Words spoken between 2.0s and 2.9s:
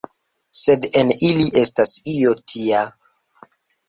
io tia!